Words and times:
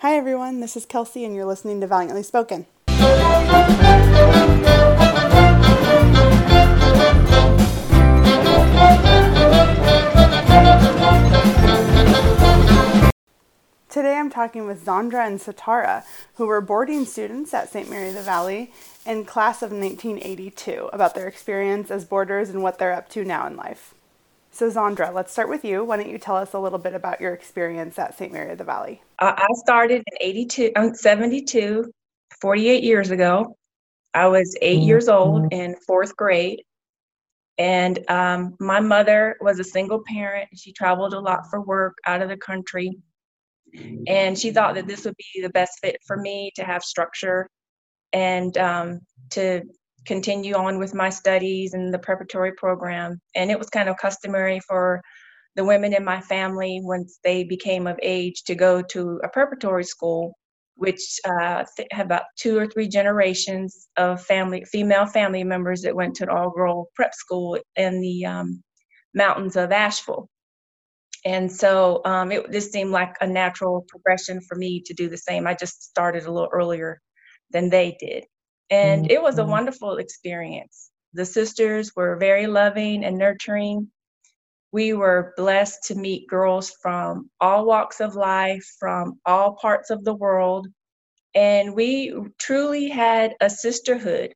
Hi, 0.00 0.16
everyone. 0.16 0.60
This 0.60 0.76
is 0.76 0.86
Kelsey, 0.86 1.24
and 1.24 1.34
you're 1.34 1.44
listening 1.44 1.80
to 1.80 1.88
Valiantly 1.88 2.22
Spoken. 2.22 2.66
Today 13.88 14.16
I'm 14.16 14.30
talking 14.30 14.68
with 14.68 14.86
Zandra 14.86 15.26
and 15.26 15.40
Satara, 15.40 16.04
who 16.36 16.46
were 16.46 16.60
boarding 16.60 17.04
students 17.04 17.52
at 17.52 17.68
St. 17.72 17.90
Mary 17.90 18.12
the 18.12 18.22
Valley 18.22 18.72
in 19.04 19.24
class 19.24 19.62
of 19.62 19.72
1982, 19.72 20.90
about 20.92 21.16
their 21.16 21.26
experience 21.26 21.90
as 21.90 22.04
boarders 22.04 22.50
and 22.50 22.62
what 22.62 22.78
they're 22.78 22.92
up 22.92 23.08
to 23.08 23.24
now 23.24 23.48
in 23.48 23.56
life. 23.56 23.94
So, 24.58 24.68
Zandra, 24.68 25.14
let's 25.14 25.30
start 25.30 25.48
with 25.48 25.64
you. 25.64 25.84
Why 25.84 25.98
don't 25.98 26.10
you 26.10 26.18
tell 26.18 26.34
us 26.34 26.52
a 26.52 26.58
little 26.58 26.80
bit 26.80 26.92
about 26.92 27.20
your 27.20 27.32
experience 27.32 27.96
at 27.96 28.18
St. 28.18 28.32
Mary 28.32 28.50
of 28.50 28.58
the 28.58 28.64
Valley? 28.64 29.00
Uh, 29.20 29.32
I 29.36 29.46
started 29.54 30.02
in 30.10 30.18
82, 30.20 30.72
um, 30.74 30.94
72, 30.96 31.84
48 32.40 32.82
years 32.82 33.12
ago. 33.12 33.56
I 34.14 34.26
was 34.26 34.56
8 34.60 34.78
mm-hmm. 34.78 34.88
years 34.88 35.08
old 35.08 35.52
in 35.52 35.76
fourth 35.86 36.16
grade. 36.16 36.60
And 37.56 38.00
um, 38.10 38.56
my 38.58 38.80
mother 38.80 39.36
was 39.40 39.60
a 39.60 39.64
single 39.64 40.02
parent. 40.08 40.48
She 40.56 40.72
traveled 40.72 41.14
a 41.14 41.20
lot 41.20 41.42
for 41.48 41.60
work 41.60 41.96
out 42.04 42.20
of 42.20 42.28
the 42.28 42.36
country. 42.36 42.98
And 44.08 44.36
she 44.36 44.50
thought 44.50 44.74
that 44.74 44.88
this 44.88 45.04
would 45.04 45.14
be 45.34 45.40
the 45.40 45.50
best 45.50 45.78
fit 45.80 45.98
for 46.04 46.16
me 46.16 46.50
to 46.56 46.64
have 46.64 46.82
structure 46.82 47.48
and 48.12 48.58
um, 48.58 49.02
to 49.30 49.62
continue 50.08 50.54
on 50.54 50.78
with 50.78 50.94
my 50.94 51.10
studies 51.10 51.74
and 51.74 51.92
the 51.92 51.98
preparatory 51.98 52.52
program. 52.52 53.20
And 53.36 53.50
it 53.50 53.58
was 53.58 53.68
kind 53.68 53.88
of 53.88 53.96
customary 53.98 54.58
for 54.66 55.00
the 55.54 55.64
women 55.64 55.92
in 55.92 56.04
my 56.04 56.20
family, 56.20 56.80
once 56.82 57.18
they 57.22 57.44
became 57.44 57.86
of 57.86 57.98
age, 58.02 58.42
to 58.46 58.54
go 58.54 58.82
to 58.82 59.20
a 59.22 59.28
preparatory 59.28 59.84
school, 59.84 60.32
which 60.76 61.02
uh, 61.26 61.64
th- 61.76 61.88
had 61.92 62.06
about 62.06 62.22
two 62.36 62.56
or 62.56 62.66
three 62.66 62.88
generations 62.88 63.88
of 63.96 64.24
family, 64.24 64.64
female 64.64 65.06
family 65.06 65.44
members 65.44 65.82
that 65.82 65.94
went 65.94 66.14
to 66.16 66.24
an 66.24 66.30
all-girl 66.30 66.88
prep 66.94 67.14
school 67.14 67.58
in 67.76 68.00
the 68.00 68.24
um, 68.24 68.62
mountains 69.14 69.56
of 69.56 69.72
Asheville. 69.72 70.28
And 71.24 71.50
so 71.52 72.00
um, 72.04 72.32
it 72.32 72.50
just 72.52 72.72
seemed 72.72 72.92
like 72.92 73.14
a 73.20 73.26
natural 73.26 73.84
progression 73.88 74.40
for 74.40 74.56
me 74.56 74.82
to 74.86 74.94
do 74.94 75.08
the 75.08 75.18
same. 75.18 75.46
I 75.46 75.54
just 75.54 75.82
started 75.82 76.24
a 76.24 76.32
little 76.32 76.48
earlier 76.52 77.00
than 77.50 77.68
they 77.68 77.96
did. 78.00 78.24
And 78.70 79.04
mm-hmm. 79.04 79.10
it 79.10 79.22
was 79.22 79.38
a 79.38 79.42
mm-hmm. 79.42 79.50
wonderful 79.50 79.96
experience. 79.96 80.90
The 81.14 81.24
sisters 81.24 81.94
were 81.96 82.16
very 82.16 82.46
loving 82.46 83.04
and 83.04 83.16
nurturing. 83.16 83.90
We 84.72 84.92
were 84.92 85.32
blessed 85.36 85.84
to 85.84 85.94
meet 85.94 86.28
girls 86.28 86.70
from 86.82 87.30
all 87.40 87.64
walks 87.64 88.00
of 88.00 88.14
life, 88.14 88.64
from 88.78 89.18
all 89.24 89.54
parts 89.54 89.90
of 89.90 90.04
the 90.04 90.14
world. 90.14 90.68
And 91.34 91.74
we 91.74 92.14
truly 92.38 92.88
had 92.88 93.34
a 93.40 93.48
sisterhood. 93.48 94.34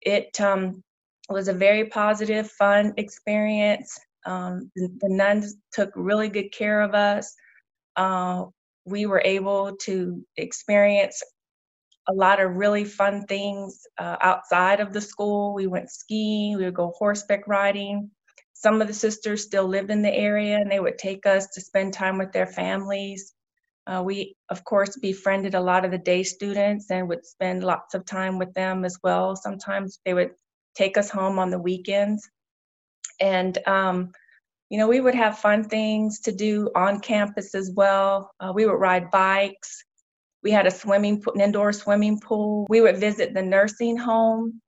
It 0.00 0.40
um, 0.40 0.82
was 1.28 1.48
a 1.48 1.52
very 1.52 1.86
positive, 1.86 2.50
fun 2.50 2.94
experience. 2.96 3.98
Um, 4.24 4.70
the, 4.76 4.88
the, 5.00 5.08
nuns 5.08 5.56
took 5.72 5.90
really 5.94 6.28
good 6.28 6.52
care 6.52 6.80
of 6.80 6.94
us. 6.94 7.34
Uh, 7.96 8.46
we 8.84 9.06
were 9.06 9.22
able 9.24 9.76
to 9.82 10.24
experience 10.36 11.22
a 12.10 12.12
lot 12.12 12.40
of 12.40 12.56
really 12.56 12.84
fun 12.84 13.24
things 13.26 13.86
uh, 13.98 14.16
outside 14.20 14.80
of 14.80 14.92
the 14.92 15.00
school. 15.00 15.54
We 15.54 15.66
went 15.68 15.90
skiing, 15.90 16.56
we 16.56 16.64
would 16.64 16.74
go 16.74 16.92
horseback 16.98 17.46
riding. 17.46 18.10
Some 18.52 18.82
of 18.82 18.88
the 18.88 18.94
sisters 18.94 19.44
still 19.44 19.66
lived 19.66 19.90
in 19.90 20.02
the 20.02 20.12
area 20.12 20.56
and 20.56 20.70
they 20.70 20.80
would 20.80 20.98
take 20.98 21.24
us 21.24 21.46
to 21.54 21.60
spend 21.60 21.94
time 21.94 22.18
with 22.18 22.32
their 22.32 22.46
families. 22.46 23.32
Uh, 23.86 24.02
we, 24.04 24.36
of 24.50 24.64
course, 24.64 24.96
befriended 24.96 25.54
a 25.54 25.60
lot 25.60 25.84
of 25.84 25.90
the 25.90 25.98
day 25.98 26.22
students 26.22 26.90
and 26.90 27.08
would 27.08 27.24
spend 27.24 27.64
lots 27.64 27.94
of 27.94 28.04
time 28.04 28.38
with 28.38 28.52
them 28.54 28.84
as 28.84 28.98
well. 29.02 29.36
Sometimes 29.36 30.00
they 30.04 30.14
would 30.14 30.32
take 30.74 30.98
us 30.98 31.10
home 31.10 31.38
on 31.38 31.50
the 31.50 31.58
weekends. 31.58 32.28
And, 33.20 33.56
um, 33.66 34.12
you 34.68 34.78
know, 34.78 34.88
we 34.88 35.00
would 35.00 35.14
have 35.14 35.38
fun 35.38 35.64
things 35.64 36.20
to 36.20 36.32
do 36.32 36.70
on 36.74 37.00
campus 37.00 37.54
as 37.54 37.70
well. 37.74 38.30
Uh, 38.40 38.52
we 38.54 38.66
would 38.66 38.80
ride 38.80 39.10
bikes. 39.10 39.84
We 40.42 40.50
had 40.50 40.66
a 40.66 40.70
swimming 40.70 41.20
pool, 41.20 41.34
an 41.34 41.40
indoor 41.40 41.72
swimming 41.72 42.18
pool. 42.20 42.66
We 42.68 42.80
would 42.80 42.96
visit 42.98 43.34
the 43.34 43.42
nursing 43.42 43.96
home. 43.96 44.60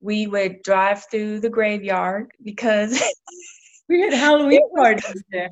We 0.00 0.26
would 0.26 0.62
drive 0.62 1.04
through 1.10 1.40
the 1.40 1.50
graveyard 1.50 2.30
because 2.44 3.02
we 3.88 4.02
had 4.02 4.12
Halloween 4.12 4.60
parties 4.74 5.22
there. 5.30 5.50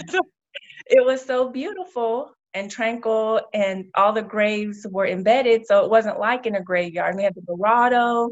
It 0.87 1.05
was 1.05 1.25
so 1.25 1.51
beautiful 1.51 2.33
and 2.55 2.71
tranquil, 2.71 3.41
and 3.53 3.87
all 3.97 4.13
the 4.13 4.23
graves 4.23 4.87
were 4.91 5.07
embedded, 5.07 5.67
so 5.67 5.85
it 5.85 5.91
wasn't 5.91 6.19
like 6.19 6.47
in 6.47 6.55
a 6.55 6.63
graveyard. 6.63 7.17
We 7.17 7.25
had 7.25 7.35
the 7.35 7.43
Dorado, 7.43 8.27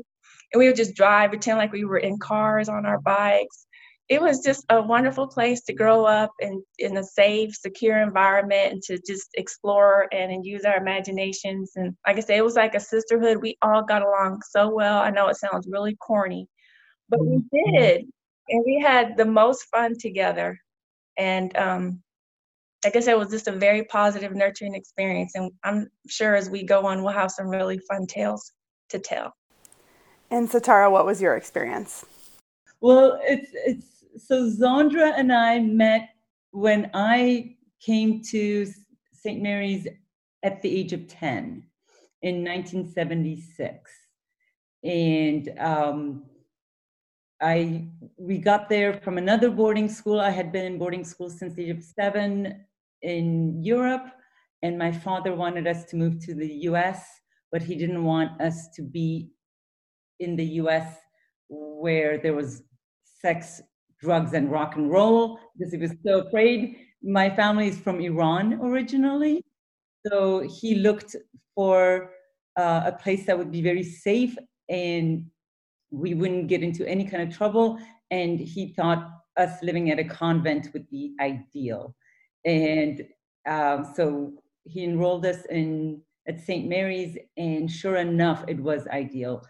and 0.52 0.58
we 0.58 0.66
would 0.66 0.76
just 0.76 0.94
drive, 0.94 1.30
pretend 1.30 1.58
like 1.58 1.72
we 1.72 1.84
were 1.84 1.98
in 1.98 2.18
cars 2.18 2.68
on 2.68 2.86
our 2.86 3.00
bikes 3.00 3.66
it 4.08 4.20
was 4.20 4.40
just 4.40 4.64
a 4.68 4.82
wonderful 4.82 5.26
place 5.26 5.62
to 5.62 5.72
grow 5.72 6.04
up 6.04 6.30
in, 6.40 6.62
in 6.78 6.96
a 6.98 7.04
safe, 7.04 7.54
secure 7.54 8.02
environment 8.02 8.72
and 8.72 8.82
to 8.82 8.98
just 9.06 9.30
explore 9.34 10.08
and, 10.12 10.30
and 10.30 10.44
use 10.44 10.64
our 10.64 10.76
imaginations. 10.76 11.72
And 11.76 11.96
like 12.06 12.18
I 12.18 12.20
said, 12.20 12.36
it 12.36 12.44
was 12.44 12.56
like 12.56 12.74
a 12.74 12.80
sisterhood. 12.80 13.38
We 13.40 13.56
all 13.62 13.82
got 13.82 14.02
along 14.02 14.42
so 14.48 14.68
well. 14.68 14.98
I 14.98 15.10
know 15.10 15.28
it 15.28 15.36
sounds 15.36 15.66
really 15.70 15.96
corny, 15.96 16.46
but 17.08 17.20
we 17.20 17.38
mm-hmm. 17.38 17.76
did. 17.76 18.04
And 18.50 18.62
we 18.66 18.78
had 18.78 19.16
the 19.16 19.24
most 19.24 19.64
fun 19.64 19.94
together. 19.98 20.58
And 21.16 21.56
um, 21.56 22.02
like 22.84 22.96
I 22.96 23.00
said, 23.00 23.12
it 23.12 23.18
was 23.18 23.30
just 23.30 23.48
a 23.48 23.52
very 23.52 23.84
positive, 23.84 24.34
nurturing 24.34 24.74
experience. 24.74 25.34
And 25.34 25.50
I'm 25.62 25.88
sure 26.08 26.34
as 26.34 26.50
we 26.50 26.62
go 26.62 26.84
on, 26.86 27.02
we'll 27.02 27.14
have 27.14 27.30
some 27.30 27.48
really 27.48 27.78
fun 27.78 28.06
tales 28.06 28.52
to 28.90 28.98
tell. 28.98 29.32
And 30.30 30.50
Satara, 30.50 30.90
what 30.90 31.06
was 31.06 31.22
your 31.22 31.36
experience? 31.36 32.04
Well, 32.80 33.18
it's 33.22 33.50
it's 33.54 33.93
so 34.16 34.48
Zandra 34.48 35.12
and 35.16 35.32
I 35.32 35.58
met 35.58 36.10
when 36.50 36.90
I 36.94 37.56
came 37.80 38.22
to 38.30 38.66
St. 39.12 39.42
Mary's 39.42 39.86
at 40.42 40.62
the 40.62 40.74
age 40.74 40.92
of 40.92 41.06
10 41.08 41.64
in 42.22 42.44
1976. 42.44 43.90
And 44.84 45.58
um, 45.58 46.24
I 47.40 47.88
we 48.16 48.38
got 48.38 48.68
there 48.68 49.00
from 49.00 49.18
another 49.18 49.50
boarding 49.50 49.88
school. 49.88 50.20
I 50.20 50.30
had 50.30 50.52
been 50.52 50.66
in 50.66 50.78
boarding 50.78 51.04
school 51.04 51.30
since 51.30 51.54
the 51.54 51.64
age 51.64 51.76
of 51.76 51.82
seven 51.82 52.64
in 53.02 53.62
Europe, 53.62 54.06
and 54.62 54.78
my 54.78 54.92
father 54.92 55.34
wanted 55.34 55.66
us 55.66 55.84
to 55.86 55.96
move 55.96 56.20
to 56.20 56.34
the 56.34 56.52
US, 56.68 57.04
but 57.50 57.62
he 57.62 57.74
didn't 57.74 58.04
want 58.04 58.40
us 58.40 58.68
to 58.76 58.82
be 58.82 59.30
in 60.20 60.36
the 60.36 60.44
US 60.62 60.96
where 61.48 62.18
there 62.18 62.34
was 62.34 62.62
sex 63.02 63.60
drugs 64.04 64.32
and 64.34 64.50
rock 64.50 64.76
and 64.76 64.90
roll 64.90 65.38
because 65.56 65.72
he 65.72 65.78
was 65.78 65.92
so 66.06 66.12
afraid. 66.26 66.76
My 67.02 67.28
family 67.40 67.68
is 67.68 67.78
from 67.78 68.00
Iran 68.00 68.60
originally. 68.62 69.44
So 70.06 70.40
he 70.60 70.76
looked 70.76 71.16
for 71.54 72.10
uh, 72.56 72.82
a 72.86 72.92
place 72.92 73.26
that 73.26 73.38
would 73.38 73.50
be 73.50 73.62
very 73.62 73.82
safe 73.82 74.36
and 74.68 75.26
we 75.90 76.14
wouldn't 76.14 76.48
get 76.48 76.62
into 76.62 76.86
any 76.86 77.04
kind 77.04 77.22
of 77.22 77.36
trouble. 77.36 77.78
And 78.10 78.38
he 78.38 78.74
thought 78.74 79.10
us 79.36 79.62
living 79.62 79.90
at 79.90 79.98
a 79.98 80.04
convent 80.04 80.68
would 80.72 80.88
be 80.90 81.14
ideal. 81.20 81.94
And 82.44 83.02
um, 83.46 83.92
so 83.96 84.32
he 84.64 84.84
enrolled 84.84 85.26
us 85.26 85.44
in 85.50 86.00
at 86.26 86.40
St. 86.40 86.66
Mary's, 86.66 87.18
and 87.36 87.70
sure 87.70 87.96
enough, 87.96 88.44
it 88.48 88.58
was 88.58 88.86
ideal. 88.88 89.42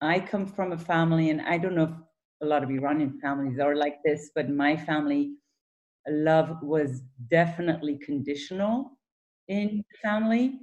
I 0.00 0.20
come 0.20 0.46
from 0.46 0.72
a 0.72 0.78
family, 0.78 1.30
and 1.30 1.40
I 1.42 1.58
don't 1.58 1.74
know 1.74 1.96
a 2.44 2.46
lot 2.46 2.62
of 2.62 2.70
Iranian 2.70 3.18
families 3.20 3.58
are 3.58 3.74
like 3.74 3.96
this, 4.04 4.30
but 4.34 4.50
my 4.50 4.76
family 4.76 5.32
love 6.08 6.58
was 6.62 7.02
definitely 7.30 7.98
conditional 7.98 8.98
in 9.48 9.82
family. 10.02 10.60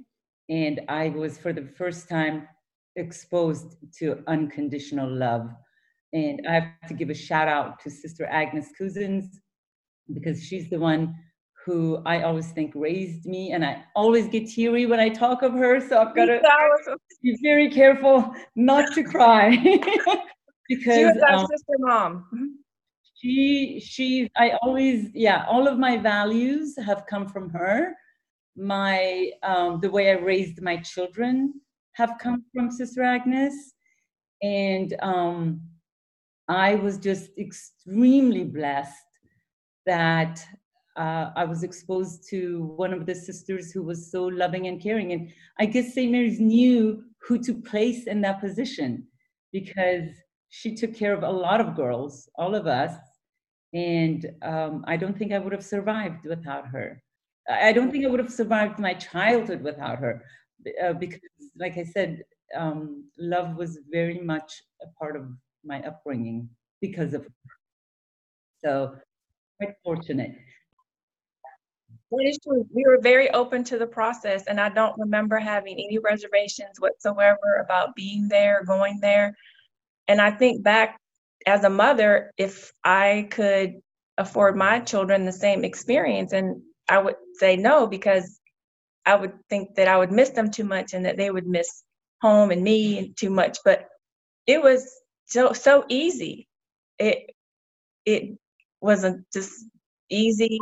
And 0.48 0.80
I 0.88 1.08
was 1.10 1.38
for 1.38 1.52
the 1.52 1.66
first 1.78 2.08
time 2.08 2.48
exposed 2.96 3.76
to 3.98 4.22
unconditional 4.26 5.10
love. 5.10 5.50
And 6.12 6.40
I 6.48 6.52
have 6.54 6.88
to 6.88 6.94
give 6.94 7.10
a 7.10 7.14
shout 7.14 7.48
out 7.48 7.80
to 7.80 7.90
Sister 7.90 8.26
Agnes 8.26 8.68
Cousins 8.78 9.40
because 10.12 10.42
she's 10.44 10.68
the 10.70 10.78
one 10.78 11.14
who 11.64 12.02
I 12.04 12.22
always 12.22 12.50
think 12.50 12.72
raised 12.74 13.24
me, 13.24 13.52
and 13.52 13.64
I 13.64 13.84
always 13.94 14.26
get 14.26 14.48
teary 14.48 14.84
when 14.84 14.98
I 14.98 15.08
talk 15.08 15.42
of 15.42 15.52
her. 15.52 15.80
So 15.80 16.00
I've 16.00 16.14
got 16.14 16.26
to 16.26 16.40
be 17.22 17.38
very 17.40 17.70
careful 17.70 18.34
not 18.56 18.92
to 18.94 19.04
cry. 19.04 19.56
because 20.74 20.96
she 20.96 21.04
was 21.04 21.22
our 21.28 21.34
um, 21.34 21.46
sister 21.46 21.76
mom. 21.78 22.26
Mm-hmm. 22.34 22.46
She 23.14 23.80
she 23.84 24.30
I 24.36 24.58
always 24.62 25.10
yeah 25.14 25.44
all 25.48 25.68
of 25.68 25.78
my 25.78 25.96
values 25.96 26.74
have 26.84 27.04
come 27.08 27.28
from 27.28 27.50
her. 27.50 27.94
My 28.56 29.30
um, 29.42 29.80
the 29.80 29.90
way 29.90 30.10
I 30.10 30.14
raised 30.14 30.60
my 30.60 30.76
children 30.78 31.54
have 31.92 32.16
come 32.20 32.44
from 32.54 32.70
Sister 32.70 33.02
Agnes, 33.02 33.54
and 34.42 34.94
um, 35.00 35.60
I 36.48 36.74
was 36.74 36.98
just 36.98 37.30
extremely 37.38 38.44
blessed 38.44 39.10
that 39.86 40.44
uh, 40.96 41.30
I 41.36 41.44
was 41.44 41.62
exposed 41.62 42.28
to 42.30 42.64
one 42.76 42.92
of 42.92 43.06
the 43.06 43.14
sisters 43.14 43.72
who 43.72 43.82
was 43.82 44.10
so 44.10 44.24
loving 44.24 44.66
and 44.66 44.80
caring. 44.82 45.12
And 45.12 45.30
I 45.58 45.66
guess 45.66 45.94
St. 45.94 46.12
Mary's 46.12 46.40
knew 46.40 47.04
who 47.22 47.38
to 47.38 47.54
place 47.54 48.06
in 48.06 48.20
that 48.22 48.40
position 48.40 49.06
because 49.52 50.10
she 50.54 50.74
took 50.74 50.94
care 50.94 51.14
of 51.14 51.22
a 51.22 51.30
lot 51.30 51.62
of 51.62 51.74
girls, 51.74 52.28
all 52.36 52.54
of 52.54 52.66
us. 52.66 52.94
And 53.72 54.30
um, 54.42 54.84
I 54.86 54.98
don't 54.98 55.18
think 55.18 55.32
I 55.32 55.38
would 55.38 55.54
have 55.54 55.64
survived 55.64 56.26
without 56.26 56.66
her. 56.66 57.02
I 57.48 57.72
don't 57.72 57.90
think 57.90 58.04
I 58.04 58.08
would 58.08 58.20
have 58.20 58.30
survived 58.30 58.78
my 58.78 58.92
childhood 58.92 59.62
without 59.62 59.98
her 59.98 60.22
uh, 60.84 60.92
because, 60.92 61.20
like 61.58 61.78
I 61.78 61.84
said, 61.84 62.22
um, 62.54 63.08
love 63.18 63.56
was 63.56 63.78
very 63.90 64.20
much 64.20 64.62
a 64.82 64.88
part 64.98 65.16
of 65.16 65.24
my 65.64 65.80
upbringing 65.84 66.50
because 66.82 67.14
of 67.14 67.22
her. 67.22 67.30
So, 68.62 68.96
quite 69.58 69.74
fortunate. 69.82 70.32
That 72.10 72.26
is 72.26 72.38
true. 72.46 72.66
We 72.74 72.84
were 72.86 73.00
very 73.00 73.30
open 73.30 73.64
to 73.64 73.78
the 73.78 73.86
process, 73.86 74.46
and 74.48 74.60
I 74.60 74.68
don't 74.68 74.98
remember 74.98 75.38
having 75.38 75.74
any 75.74 75.98
reservations 75.98 76.78
whatsoever 76.78 77.64
about 77.64 77.96
being 77.96 78.28
there, 78.28 78.62
going 78.66 79.00
there. 79.00 79.34
And 80.12 80.20
I 80.20 80.30
think 80.30 80.62
back 80.62 80.98
as 81.46 81.64
a 81.64 81.70
mother, 81.70 82.32
if 82.36 82.70
I 82.84 83.28
could 83.30 83.80
afford 84.18 84.58
my 84.58 84.80
children 84.80 85.24
the 85.24 85.32
same 85.32 85.64
experience, 85.64 86.34
and 86.34 86.60
I 86.86 86.98
would 86.98 87.16
say 87.36 87.56
no 87.56 87.86
because 87.86 88.38
I 89.06 89.16
would 89.16 89.32
think 89.48 89.74
that 89.76 89.88
I 89.88 89.96
would 89.96 90.12
miss 90.12 90.28
them 90.28 90.50
too 90.50 90.64
much 90.64 90.92
and 90.92 91.06
that 91.06 91.16
they 91.16 91.30
would 91.30 91.46
miss 91.46 91.82
home 92.20 92.50
and 92.50 92.62
me 92.62 93.14
too 93.16 93.30
much. 93.30 93.56
But 93.64 93.88
it 94.46 94.62
was 94.62 94.86
so 95.24 95.54
so 95.54 95.86
easy. 95.88 96.46
It 96.98 97.30
it 98.04 98.36
was 98.82 99.04
a 99.04 99.18
just 99.32 99.64
easy 100.10 100.60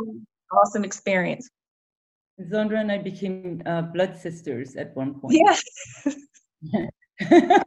awesome 0.53 0.85
experience. 0.85 1.49
Zandra 2.39 2.79
and 2.79 2.89
I 2.89 2.99
became 2.99 3.61
uh, 3.65 3.81
blood 3.81 4.15
sisters 4.15 4.77
at 4.77 4.95
one 4.95 5.19
point. 5.19 5.35
Yes. 5.35 5.61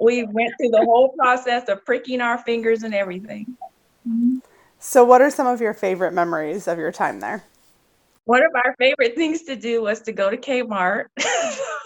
we 0.00 0.24
went 0.24 0.52
through 0.58 0.70
the 0.70 0.84
whole 0.84 1.14
process 1.18 1.68
of 1.68 1.84
pricking 1.84 2.20
our 2.20 2.38
fingers 2.38 2.82
and 2.82 2.94
everything. 2.94 3.56
So, 4.78 5.04
what 5.04 5.20
are 5.20 5.30
some 5.30 5.46
of 5.46 5.60
your 5.60 5.74
favorite 5.74 6.12
memories 6.12 6.68
of 6.68 6.78
your 6.78 6.92
time 6.92 7.20
there? 7.20 7.44
One 8.24 8.42
of 8.42 8.52
our 8.54 8.74
favorite 8.78 9.14
things 9.14 9.42
to 9.44 9.56
do 9.56 9.82
was 9.82 10.00
to 10.02 10.12
go 10.12 10.30
to 10.30 10.36
Kmart. 10.36 11.06
oh 11.20 11.76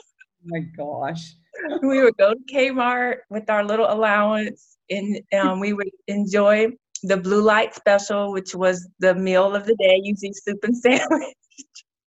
my 0.45 0.61
gosh. 0.77 1.35
we 1.83 2.03
would 2.03 2.17
go 2.17 2.35
to 2.35 2.41
Kmart 2.53 3.19
with 3.31 3.49
our 3.49 3.65
little 3.65 3.91
allowance 3.91 4.77
and 4.91 5.21
um, 5.33 5.61
we 5.61 5.73
would 5.73 5.91
enjoy 6.09 6.69
the 7.03 7.17
blue 7.17 7.43
light 7.43 7.75
special, 7.75 8.33
which 8.33 8.55
was 8.55 8.89
the 8.99 9.15
meal 9.15 9.55
of 9.55 9.67
the 9.67 9.75
day 9.77 10.01
using 10.03 10.33
soup 10.33 10.59
and 10.63 10.77
sandwich. 10.79 11.35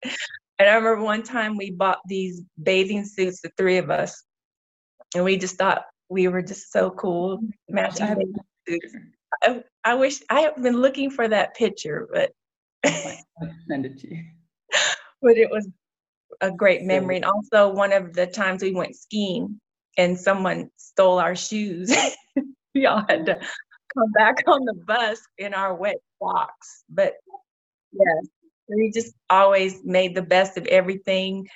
and 0.03 0.69
I 0.69 0.75
remember 0.75 1.03
one 1.03 1.23
time 1.23 1.57
we 1.57 1.71
bought 1.71 1.99
these 2.07 2.43
bathing 2.63 3.05
suits, 3.05 3.41
the 3.41 3.51
three 3.57 3.79
of 3.79 3.91
us, 3.91 4.23
and 5.17 5.25
we 5.25 5.37
just 5.39 5.57
thought 5.57 5.85
we 6.09 6.29
were 6.29 6.43
just 6.43 6.71
so 6.71 6.91
cool 6.91 7.41
matching. 7.69 8.35
I, 9.43 9.65
I 9.83 9.95
wish 9.95 10.21
I 10.31 10.41
have 10.43 10.63
been 10.63 10.77
looking 10.77 11.11
for 11.11 11.27
that 11.27 11.57
picture, 11.57 12.09
but 12.13 12.33
send 13.69 13.87
it 13.87 13.99
to 13.99 14.15
you. 14.15 14.25
But 15.23 15.39
it 15.39 15.51
was 15.51 15.67
a 16.43 16.51
great 16.53 16.83
memory, 16.83 17.17
and 17.17 17.25
also 17.25 17.73
one 17.73 17.93
of 17.93 18.13
the 18.13 18.27
times 18.27 18.63
we 18.63 18.75
went 18.75 18.95
skiing 18.95 19.59
and 19.97 20.17
someone 20.17 20.71
stole 20.77 21.19
our 21.19 21.35
shoes. 21.35 21.91
we 22.75 22.85
all 22.85 23.03
had 23.09 23.25
to 23.27 23.35
come 23.35 24.13
back 24.13 24.45
on 24.47 24.65
the 24.67 24.75
bus 24.87 25.19
in 25.39 25.55
our 25.55 25.75
wet 25.75 25.97
socks. 26.23 26.85
But 26.91 27.15
yes, 27.93 28.27
we 28.69 28.93
just 28.95 29.15
always 29.31 29.83
made 29.85 30.15
the 30.15 30.23
best 30.23 30.59
of 30.59 30.67
everything. 30.67 31.49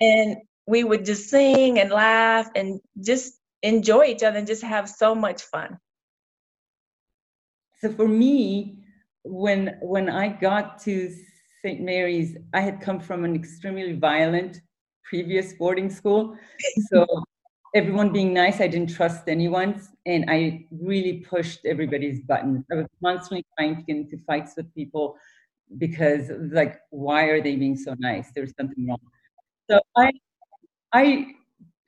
And 0.00 0.36
we 0.66 0.84
would 0.84 1.04
just 1.04 1.28
sing 1.28 1.78
and 1.78 1.90
laugh 1.90 2.48
and 2.54 2.80
just 3.00 3.34
enjoy 3.62 4.04
each 4.04 4.22
other 4.22 4.38
and 4.38 4.46
just 4.46 4.62
have 4.62 4.88
so 4.88 5.14
much 5.14 5.42
fun. 5.42 5.78
So 7.80 7.92
for 7.92 8.08
me, 8.08 8.78
when 9.24 9.78
when 9.82 10.08
I 10.08 10.28
got 10.28 10.78
to 10.82 11.14
St. 11.62 11.80
Mary's, 11.80 12.36
I 12.52 12.60
had 12.60 12.80
come 12.80 13.00
from 13.00 13.24
an 13.24 13.34
extremely 13.34 13.94
violent 13.94 14.60
previous 15.02 15.52
boarding 15.54 15.90
school. 15.90 16.36
So 16.90 17.06
everyone 17.74 18.12
being 18.12 18.32
nice. 18.32 18.60
I 18.60 18.68
didn't 18.68 18.94
trust 18.94 19.28
anyone, 19.28 19.80
and 20.06 20.24
I 20.30 20.66
really 20.70 21.24
pushed 21.28 21.66
everybody's 21.66 22.20
buttons. 22.20 22.64
I 22.70 22.76
was 22.76 22.86
constantly 23.02 23.44
trying 23.58 23.76
to 23.76 23.82
get 23.82 23.96
into 23.96 24.18
fights 24.26 24.54
with 24.56 24.72
people 24.74 25.16
because, 25.78 26.30
like, 26.52 26.80
why 26.90 27.24
are 27.24 27.42
they 27.42 27.56
being 27.56 27.76
so 27.76 27.94
nice? 27.98 28.30
There's 28.34 28.52
something 28.58 28.86
wrong. 28.86 29.00
So 29.68 29.80
I, 29.96 30.10
I 30.94 31.26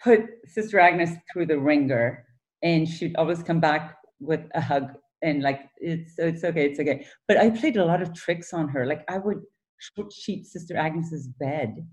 put 0.03 0.23
Sister 0.47 0.79
Agnes 0.79 1.13
through 1.33 1.47
the 1.47 1.59
wringer, 1.59 2.27
and 2.63 2.87
she'd 2.89 3.17
always 3.17 3.43
come 3.43 3.61
back 3.61 3.97
with 4.21 4.41
a 4.55 4.61
hug 4.61 4.97
and 5.23 5.43
like 5.43 5.61
it's 5.79 6.19
it's 6.19 6.45
okay, 6.45 6.67
it's 6.67 6.81
okay. 6.81 7.07
But 7.29 7.39
I 7.39 7.51
played 7.51 7.77
a 7.77 7.85
lot 7.85 8.03
of 8.03 8.15
tricks 8.15 8.53
on 8.53 8.69
her. 8.69 8.87
Like 8.87 9.05
I 9.09 9.19
would 9.19 9.41
short 9.79 10.13
sheet 10.13 10.47
Sister 10.47 10.77
Agnes's 10.77 11.29
bed. 11.29 11.87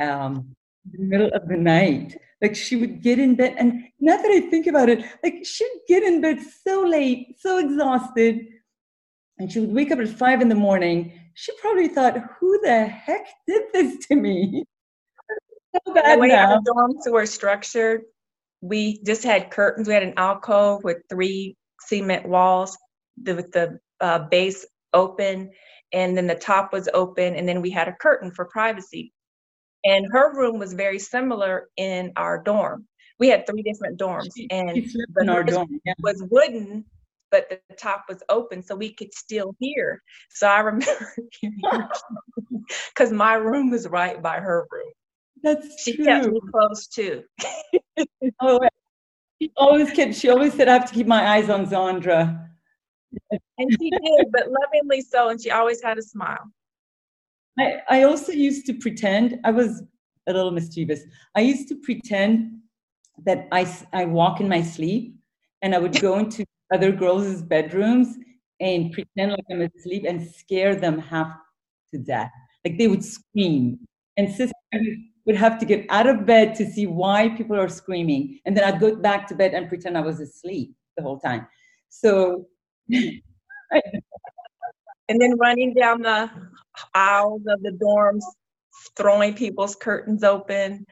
Um, 0.00 0.56
in 0.94 1.00
the 1.02 1.06
middle 1.06 1.30
of 1.34 1.46
the 1.46 1.56
night. 1.56 2.16
Like 2.40 2.56
she 2.56 2.76
would 2.76 3.02
get 3.02 3.18
in 3.18 3.34
bed, 3.36 3.54
and 3.58 3.84
now 4.00 4.16
that 4.16 4.30
I 4.30 4.40
think 4.48 4.66
about 4.66 4.88
it, 4.88 5.04
like 5.22 5.44
she'd 5.44 5.80
get 5.86 6.02
in 6.02 6.22
bed 6.22 6.38
so 6.64 6.82
late, 6.82 7.36
so 7.38 7.58
exhausted, 7.58 8.46
and 9.38 9.52
she 9.52 9.60
would 9.60 9.74
wake 9.74 9.90
up 9.92 9.98
at 9.98 10.08
five 10.08 10.40
in 10.40 10.48
the 10.48 10.54
morning. 10.54 11.12
She 11.34 11.52
probably 11.60 11.88
thought, 11.88 12.16
"Who 12.38 12.58
the 12.62 12.86
heck 12.86 13.26
did 13.46 13.64
this 13.74 14.06
to 14.06 14.16
me?" 14.16 14.64
so 15.74 15.94
bad 15.94 16.16
the 16.16 16.20
way 16.20 16.28
now. 16.28 16.54
our 16.54 16.60
dorms 16.60 17.10
were 17.10 17.26
structured, 17.26 18.02
we 18.60 19.02
just 19.02 19.24
had 19.24 19.50
curtains. 19.50 19.88
We 19.88 19.94
had 19.94 20.02
an 20.02 20.14
alcove 20.16 20.84
with 20.84 20.98
three 21.08 21.56
cement 21.80 22.28
walls, 22.28 22.76
with 23.24 23.52
the 23.52 23.78
uh, 24.00 24.20
base 24.30 24.66
open, 24.92 25.50
and 25.92 26.16
then 26.16 26.26
the 26.26 26.34
top 26.34 26.72
was 26.72 26.88
open, 26.92 27.36
and 27.36 27.48
then 27.48 27.62
we 27.62 27.70
had 27.70 27.88
a 27.88 27.92
curtain 27.92 28.30
for 28.30 28.44
privacy 28.46 29.12
and 29.84 30.06
her 30.12 30.36
room 30.36 30.58
was 30.58 30.72
very 30.72 30.98
similar 30.98 31.68
in 31.76 32.12
our 32.16 32.42
dorm. 32.42 32.86
We 33.18 33.28
had 33.28 33.46
three 33.46 33.62
different 33.62 33.98
dorms, 33.98 34.32
and 34.50 34.82
the 35.14 35.30
our 35.30 35.44
dorm 35.44 35.80
yeah. 35.84 35.92
was 36.00 36.22
wooden, 36.30 36.84
but 37.30 37.50
the 37.50 37.74
top 37.76 38.04
was 38.08 38.22
open, 38.28 38.62
so 38.62 38.74
we 38.74 38.92
could 38.92 39.12
still 39.14 39.54
hear. 39.58 40.02
So 40.30 40.46
I 40.46 40.60
remember 40.60 41.14
because 42.94 43.12
my 43.12 43.34
room 43.34 43.70
was 43.70 43.86
right 43.88 44.20
by 44.22 44.38
her 44.38 44.66
room. 44.70 44.92
That's 45.42 45.82
she 45.82 45.96
true. 45.96 46.04
kept 46.04 46.26
me 46.26 46.40
close 46.52 46.86
too. 46.86 47.24
oh, 48.40 48.60
she 49.40 49.50
always 49.56 49.90
kept. 49.90 50.14
She 50.14 50.28
always 50.28 50.54
said, 50.54 50.68
"I 50.68 50.74
have 50.74 50.88
to 50.88 50.94
keep 50.94 51.06
my 51.06 51.28
eyes 51.34 51.48
on 51.48 51.66
Zandra." 51.66 52.50
and 53.58 53.70
she 53.80 53.90
did, 53.90 54.26
but 54.32 54.48
lovingly 54.50 55.00
so, 55.00 55.28
and 55.28 55.40
she 55.40 55.50
always 55.50 55.82
had 55.82 55.98
a 55.98 56.02
smile. 56.02 56.50
I, 57.58 57.80
I 57.88 58.02
also 58.04 58.32
used 58.32 58.66
to 58.66 58.74
pretend, 58.74 59.40
I 59.44 59.50
was 59.50 59.82
a 60.26 60.32
little 60.32 60.50
mischievous. 60.50 61.02
I 61.34 61.40
used 61.40 61.68
to 61.68 61.76
pretend 61.76 62.58
that 63.24 63.48
I, 63.52 63.70
I 63.92 64.04
walk 64.06 64.40
in 64.40 64.48
my 64.48 64.62
sleep 64.62 65.14
and 65.62 65.74
I 65.74 65.78
would 65.78 66.00
go 66.00 66.18
into 66.18 66.44
other 66.72 66.92
girls' 66.92 67.42
bedrooms 67.42 68.16
and 68.60 68.92
pretend 68.92 69.32
like 69.32 69.44
I'm 69.50 69.62
asleep 69.62 70.04
and 70.06 70.26
scare 70.30 70.76
them 70.76 70.98
half 70.98 71.32
to 71.92 72.00
death. 72.00 72.30
Like 72.64 72.78
they 72.78 72.88
would 72.88 73.04
scream. 73.04 73.80
And 74.16 74.28
sister 74.28 74.54
would 75.26 75.36
have 75.36 75.58
to 75.58 75.66
get 75.66 75.86
out 75.90 76.06
of 76.06 76.26
bed 76.26 76.54
to 76.56 76.66
see 76.66 76.86
why 76.86 77.28
people 77.30 77.58
are 77.58 77.68
screaming. 77.68 78.40
And 78.44 78.56
then 78.56 78.64
I'd 78.64 78.80
go 78.80 78.96
back 78.96 79.26
to 79.28 79.34
bed 79.34 79.54
and 79.54 79.68
pretend 79.68 79.96
I 79.96 80.00
was 80.00 80.20
asleep 80.20 80.74
the 80.96 81.02
whole 81.02 81.18
time. 81.18 81.46
So 81.88 82.46
and 85.10 85.20
then 85.20 85.36
running 85.38 85.74
down 85.74 86.02
the 86.02 86.30
aisles 86.94 87.42
of 87.48 87.62
the 87.62 87.72
dorms, 87.72 88.22
throwing 88.96 89.34
people's 89.34 89.76
curtains 89.76 90.22
open. 90.22 90.86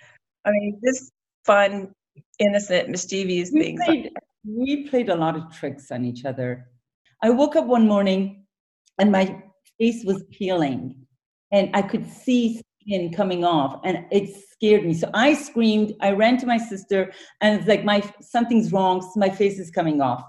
I 0.44 0.50
mean, 0.50 0.80
just 0.84 1.12
fun, 1.44 1.92
innocent, 2.38 2.88
mischievous 2.88 3.50
we 3.52 3.60
things. 3.60 3.80
Played, 3.84 4.10
we 4.44 4.88
played 4.88 5.08
a 5.08 5.14
lot 5.14 5.36
of 5.36 5.50
tricks 5.54 5.90
on 5.90 6.04
each 6.04 6.24
other. 6.24 6.68
I 7.22 7.30
woke 7.30 7.56
up 7.56 7.66
one 7.66 7.86
morning 7.86 8.44
and 8.98 9.10
my 9.10 9.42
face 9.78 10.04
was 10.04 10.24
peeling 10.30 11.06
and 11.52 11.70
I 11.74 11.82
could 11.82 12.10
see 12.10 12.60
skin 12.88 13.12
coming 13.12 13.44
off 13.44 13.80
and 13.84 14.04
it 14.10 14.34
scared 14.50 14.84
me. 14.84 14.94
So 14.94 15.10
I 15.14 15.34
screamed, 15.34 15.94
I 16.00 16.12
ran 16.12 16.38
to 16.38 16.46
my 16.46 16.58
sister 16.58 17.12
and 17.40 17.58
it's 17.58 17.68
like 17.68 17.84
my 17.84 18.02
something's 18.20 18.72
wrong, 18.72 19.06
my 19.16 19.28
face 19.28 19.58
is 19.58 19.70
coming 19.70 20.00
off. 20.00 20.24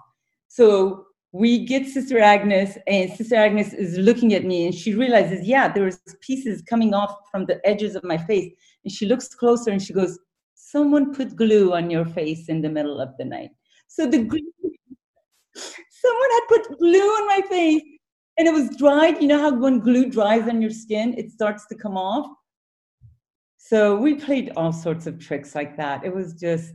So 0.48 1.06
we 1.32 1.66
get 1.66 1.86
Sister 1.86 2.20
Agnes, 2.20 2.76
and 2.88 3.12
Sister 3.12 3.36
Agnes 3.36 3.72
is 3.72 4.00
looking 4.00 4.34
at 4.34 4.46
me, 4.46 4.66
and 4.66 4.74
she 4.74 4.96
realizes, 4.96 5.48
yeah, 5.48 5.72
there's 5.72 6.00
pieces 6.22 6.64
coming 6.64 6.96
off 6.96 7.16
from 7.30 7.46
the 7.46 7.60
edges 7.64 7.96
of 7.96 8.04
my 8.04 8.18
face. 8.18 8.52
And 8.84 8.92
she 8.92 9.06
looks 9.06 9.28
closer 9.36 9.70
and 9.70 9.82
she 9.82 9.94
goes, 9.94 10.18
Someone 10.56 11.14
put 11.14 11.36
glue 11.36 11.74
on 11.74 11.92
your 11.92 12.06
face 12.06 12.50
in 12.50 12.62
the 12.62 12.70
middle 12.70 13.00
of 13.00 13.10
the 13.18 13.26
night. 13.26 13.52
So 13.88 14.08
the 14.08 14.24
glue, 14.24 14.40
someone 15.56 16.32
had 16.32 16.48
put 16.48 16.80
glue 16.80 17.10
on 17.20 17.28
my 17.28 17.42
face, 17.48 17.84
and 18.38 18.48
it 18.48 18.54
was 18.54 18.76
dried. 18.78 19.22
You 19.22 19.28
know 19.28 19.40
how 19.40 19.54
when 19.54 19.80
glue 19.80 20.10
dries 20.10 20.48
on 20.48 20.62
your 20.62 20.72
skin, 20.72 21.14
it 21.16 21.32
starts 21.32 21.68
to 21.68 21.76
come 21.76 21.96
off. 21.96 22.28
So 23.70 23.96
we 23.96 24.16
played 24.16 24.52
all 24.58 24.74
sorts 24.74 25.06
of 25.06 25.20
tricks 25.20 25.54
like 25.54 25.78
that. 25.78 26.04
It 26.04 26.12
was 26.12 26.34
just 26.34 26.74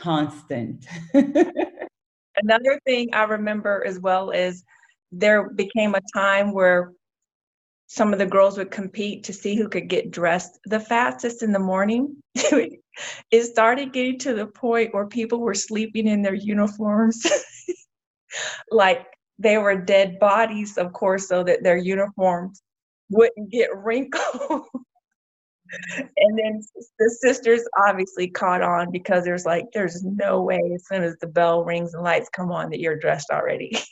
constant. 0.00 0.86
Another 1.12 2.80
thing 2.86 3.10
I 3.12 3.24
remember 3.24 3.84
as 3.86 4.00
well 4.00 4.30
is 4.30 4.64
there 5.12 5.50
became 5.50 5.94
a 5.94 6.00
time 6.14 6.54
where 6.54 6.92
some 7.88 8.14
of 8.14 8.18
the 8.18 8.24
girls 8.24 8.56
would 8.56 8.70
compete 8.70 9.24
to 9.24 9.34
see 9.34 9.54
who 9.54 9.68
could 9.68 9.90
get 9.90 10.10
dressed 10.10 10.58
the 10.64 10.80
fastest 10.80 11.42
in 11.42 11.52
the 11.52 11.58
morning. 11.58 12.16
it 12.34 13.44
started 13.44 13.92
getting 13.92 14.18
to 14.20 14.32
the 14.32 14.46
point 14.46 14.94
where 14.94 15.08
people 15.08 15.40
were 15.40 15.52
sleeping 15.52 16.06
in 16.06 16.22
their 16.22 16.32
uniforms 16.32 17.22
like 18.70 19.06
they 19.38 19.58
were 19.58 19.76
dead 19.76 20.18
bodies, 20.18 20.78
of 20.78 20.94
course, 20.94 21.28
so 21.28 21.44
that 21.44 21.62
their 21.62 21.76
uniforms 21.76 22.62
wouldn't 23.10 23.50
get 23.50 23.68
wrinkled. 23.76 24.64
And 26.16 26.38
then 26.38 26.62
the 26.98 27.10
sisters 27.20 27.62
obviously 27.86 28.28
caught 28.28 28.62
on 28.62 28.90
because 28.90 29.24
there's 29.24 29.44
like 29.44 29.66
there's 29.72 30.02
no 30.04 30.42
way 30.42 30.60
as 30.74 30.86
soon 30.86 31.02
as 31.02 31.16
the 31.20 31.26
bell 31.26 31.64
rings 31.64 31.94
and 31.94 32.02
lights 32.02 32.28
come 32.30 32.50
on 32.50 32.70
that 32.70 32.80
you're 32.80 32.98
dressed 32.98 33.30
already. 33.30 33.76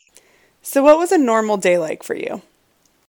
So 0.63 0.83
what 0.83 0.99
was 0.99 1.13
a 1.13 1.19
normal 1.19 1.59
day 1.59 1.79
like 1.79 2.03
for 2.03 2.17
you? 2.17 2.43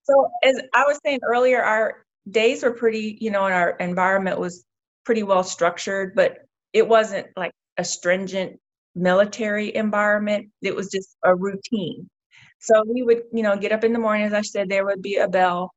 So 0.02 0.28
as 0.42 0.60
I 0.74 0.86
was 0.86 0.98
saying 1.04 1.20
earlier, 1.22 1.62
our 1.62 2.04
days 2.28 2.64
were 2.64 2.72
pretty, 2.72 3.16
you 3.20 3.30
know, 3.30 3.44
and 3.46 3.54
our 3.54 3.70
environment 3.78 4.40
was 4.40 4.64
pretty 5.04 5.22
well 5.22 5.44
structured, 5.44 6.16
but 6.16 6.38
it 6.72 6.88
wasn't 6.88 7.28
like 7.36 7.52
a 7.78 7.84
stringent 7.84 8.58
military 8.96 9.72
environment. 9.72 10.48
It 10.62 10.74
was 10.74 10.90
just 10.90 11.16
a 11.24 11.32
routine. 11.32 12.08
So 12.58 12.82
we 12.92 13.02
would, 13.02 13.22
you 13.32 13.44
know, 13.44 13.56
get 13.56 13.70
up 13.70 13.84
in 13.84 13.92
the 13.92 14.00
morning, 14.00 14.26
as 14.26 14.32
I 14.32 14.40
said, 14.40 14.68
there 14.68 14.84
would 14.84 15.00
be 15.00 15.16
a 15.16 15.28
bell 15.28 15.70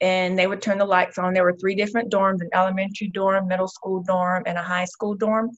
and 0.00 0.38
they 0.38 0.46
would 0.46 0.62
turn 0.62 0.78
the 0.78 0.84
lights 0.84 1.18
on. 1.18 1.34
There 1.34 1.44
were 1.44 1.56
three 1.56 1.74
different 1.74 2.12
dorms 2.12 2.40
an 2.40 2.50
elementary 2.54 3.08
dorm, 3.08 3.48
middle 3.48 3.68
school 3.68 4.02
dorm, 4.02 4.44
and 4.46 4.58
a 4.58 4.62
high 4.62 4.84
school 4.84 5.14
dorm. 5.14 5.50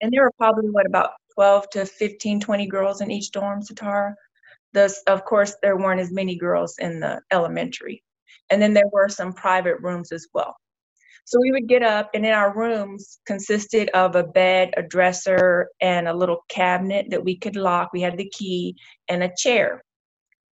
And 0.00 0.12
there 0.12 0.22
were 0.22 0.32
probably, 0.38 0.70
what, 0.70 0.86
about 0.86 1.10
12 1.34 1.70
to 1.70 1.86
15, 1.86 2.40
20 2.40 2.66
girls 2.66 3.00
in 3.00 3.10
each 3.10 3.30
dorm, 3.30 3.62
Satara. 3.62 4.14
Thus, 4.72 5.02
of 5.06 5.24
course, 5.24 5.56
there 5.62 5.76
weren't 5.76 6.00
as 6.00 6.12
many 6.12 6.36
girls 6.36 6.76
in 6.78 7.00
the 7.00 7.20
elementary. 7.30 8.02
And 8.50 8.60
then 8.60 8.74
there 8.74 8.88
were 8.92 9.08
some 9.08 9.32
private 9.32 9.76
rooms 9.80 10.12
as 10.12 10.26
well. 10.34 10.56
So 11.24 11.38
we 11.40 11.52
would 11.52 11.68
get 11.68 11.82
up, 11.82 12.10
and 12.14 12.26
in 12.26 12.32
our 12.32 12.56
rooms 12.56 13.20
consisted 13.24 13.88
of 13.90 14.16
a 14.16 14.24
bed, 14.24 14.74
a 14.76 14.82
dresser, 14.82 15.68
and 15.80 16.08
a 16.08 16.14
little 16.14 16.44
cabinet 16.48 17.06
that 17.10 17.22
we 17.22 17.36
could 17.36 17.56
lock. 17.56 17.90
We 17.92 18.00
had 18.00 18.16
the 18.16 18.28
key 18.30 18.74
and 19.08 19.22
a 19.22 19.30
chair. 19.36 19.84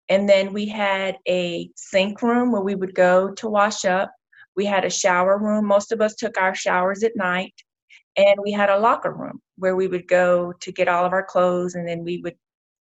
And 0.09 0.27
then 0.27 0.53
we 0.53 0.67
had 0.67 1.17
a 1.27 1.69
sink 1.75 2.21
room 2.21 2.51
where 2.51 2.61
we 2.61 2.75
would 2.75 2.95
go 2.95 3.31
to 3.31 3.49
wash 3.49 3.85
up. 3.85 4.11
We 4.55 4.65
had 4.65 4.85
a 4.85 4.89
shower 4.89 5.37
room. 5.37 5.65
Most 5.65 5.91
of 5.91 6.01
us 6.01 6.15
took 6.15 6.37
our 6.37 6.55
showers 6.55 7.03
at 7.03 7.15
night. 7.15 7.53
And 8.15 8.35
we 8.43 8.51
had 8.51 8.69
a 8.69 8.79
locker 8.79 9.13
room 9.13 9.41
where 9.57 9.75
we 9.75 9.87
would 9.87 10.07
go 10.07 10.53
to 10.61 10.71
get 10.71 10.87
all 10.87 11.05
of 11.05 11.13
our 11.13 11.23
clothes 11.23 11.75
and 11.75 11.87
then 11.87 12.03
we 12.03 12.19
would 12.23 12.35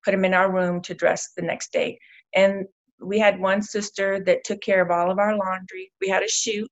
put 0.03 0.11
them 0.11 0.23
in 0.23 0.33
our 0.33 0.51
room 0.51 0.81
to 0.83 0.93
dress 0.93 1.31
the 1.35 1.41
next 1.41 1.73
day. 1.73 1.99
And 2.33 2.65
we 3.01 3.19
had 3.19 3.39
one 3.39 3.61
sister 3.61 4.23
that 4.25 4.45
took 4.45 4.61
care 4.61 4.81
of 4.81 4.91
all 4.91 5.11
of 5.11 5.19
our 5.19 5.35
laundry. 5.35 5.91
We 5.99 6.07
had 6.07 6.23
a 6.23 6.29
chute. 6.29 6.71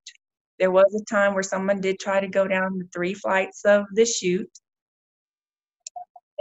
There 0.59 0.71
was 0.71 0.95
a 0.95 1.13
time 1.13 1.33
where 1.33 1.43
someone 1.43 1.81
did 1.81 1.99
try 1.99 2.21
to 2.21 2.27
go 2.27 2.47
down 2.47 2.77
the 2.77 2.87
three 2.93 3.13
flights 3.13 3.65
of 3.65 3.85
the 3.93 4.05
chute 4.05 4.49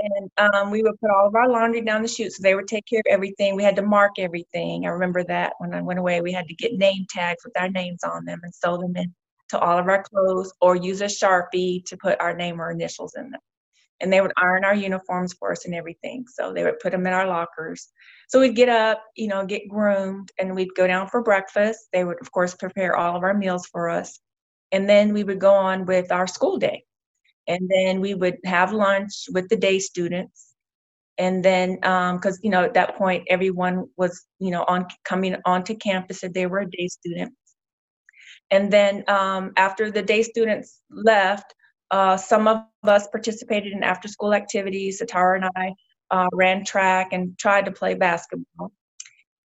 and 0.02 0.30
um, 0.54 0.70
we 0.70 0.82
would 0.82 0.98
put 1.00 1.10
all 1.10 1.28
of 1.28 1.34
our 1.34 1.48
laundry 1.48 1.80
down 1.80 2.02
the 2.02 2.08
chute 2.08 2.32
so 2.32 2.42
they 2.42 2.54
would 2.54 2.66
take 2.66 2.86
care 2.86 3.00
of 3.00 3.10
everything. 3.10 3.54
We 3.54 3.62
had 3.62 3.76
to 3.76 3.82
mark 3.82 4.12
everything. 4.18 4.84
I 4.84 4.90
remember 4.90 5.22
that 5.24 5.54
when 5.58 5.74
i 5.74 5.80
went 5.80 5.98
away 5.98 6.20
we 6.20 6.32
had 6.32 6.48
to 6.48 6.54
get 6.54 6.74
name 6.74 7.06
tags 7.08 7.44
with 7.44 7.58
our 7.58 7.68
names 7.68 8.02
on 8.04 8.24
them 8.24 8.40
and 8.42 8.54
sew 8.54 8.76
them 8.78 8.96
in 8.96 9.14
to 9.50 9.58
all 9.58 9.78
of 9.78 9.86
our 9.88 10.02
clothes 10.02 10.52
or 10.60 10.76
use 10.76 11.02
a 11.02 11.06
sharpie 11.06 11.84
to 11.84 11.96
put 11.96 12.20
our 12.20 12.34
name 12.34 12.60
or 12.60 12.70
initials 12.70 13.14
in 13.16 13.30
them. 13.30 13.40
And 14.00 14.12
they 14.12 14.20
would 14.20 14.32
iron 14.36 14.64
our 14.64 14.74
uniforms 14.74 15.34
for 15.34 15.52
us 15.52 15.64
and 15.64 15.74
everything 15.74 16.24
so 16.26 16.52
they 16.52 16.64
would 16.64 16.80
put 16.80 16.90
them 16.90 17.06
in 17.06 17.12
our 17.12 17.26
lockers. 17.26 17.88
So 18.28 18.40
we'd 18.40 18.56
get 18.56 18.68
up 18.68 19.02
you 19.16 19.28
know 19.28 19.46
get 19.46 19.68
groomed 19.68 20.32
and 20.38 20.54
we'd 20.54 20.74
go 20.76 20.86
down 20.86 21.08
for 21.08 21.22
breakfast. 21.22 21.80
They 21.92 22.04
would 22.04 22.20
of 22.20 22.32
course 22.32 22.54
prepare 22.54 22.96
all 22.96 23.16
of 23.16 23.22
our 23.22 23.34
meals 23.34 23.66
for 23.66 23.88
us. 23.88 24.18
And 24.72 24.88
then 24.88 25.12
we 25.12 25.22
would 25.22 25.38
go 25.38 25.52
on 25.52 25.84
with 25.84 26.10
our 26.10 26.26
school 26.26 26.56
day 26.58 26.84
and 27.48 27.68
then 27.68 28.00
we 28.00 28.14
would 28.14 28.36
have 28.44 28.72
lunch 28.72 29.26
with 29.32 29.48
the 29.48 29.56
day 29.56 29.78
students. 29.78 30.48
And 31.18 31.44
then 31.44 31.76
because 31.76 32.36
um, 32.36 32.40
you 32.42 32.50
know 32.50 32.64
at 32.64 32.74
that 32.74 32.96
point 32.96 33.24
everyone 33.28 33.86
was 33.96 34.24
you 34.38 34.50
know 34.50 34.64
on 34.64 34.86
coming 35.04 35.36
onto 35.44 35.74
campus 35.74 36.22
and 36.22 36.32
they 36.34 36.46
were 36.46 36.60
a 36.60 36.70
day 36.70 36.88
student. 36.88 37.34
And 38.50 38.72
then 38.72 39.04
um, 39.08 39.52
after 39.56 39.90
the 39.90 40.02
day 40.02 40.22
students 40.22 40.80
left 40.90 41.54
uh, 41.90 42.16
some 42.16 42.48
of 42.48 42.64
us 42.84 43.06
participated 43.08 43.72
in 43.72 43.82
after 43.82 44.08
school 44.08 44.32
activities. 44.32 45.00
Satara 45.00 45.36
and 45.36 45.50
i 45.56 45.74
uh, 46.10 46.28
ran 46.32 46.64
track 46.64 47.12
and 47.12 47.38
tried 47.38 47.66
to 47.66 47.70
play 47.70 47.94
basketball. 47.94 48.72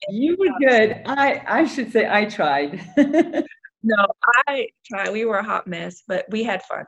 You 0.10 0.38
were 0.39 0.68
good. 0.68 1.01
I 1.06 1.42
i 1.48 1.66
should 1.66 1.92
say 1.92 2.08
i 2.10 2.25
tried. 2.25 2.82
No 3.84 4.08
i 4.48 4.68
tried. 4.86 5.13
We 5.13 5.24
were 5.25 5.38
a 5.38 5.44
hot 5.44 5.68
mess 5.68 6.04
but 6.08 6.25
we 6.30 6.44
had 6.44 6.63
fun 6.63 6.86